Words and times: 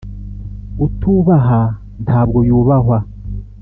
utubaha 0.85 1.61
ntabwo 2.03 2.39
yubahwa. 2.49 2.97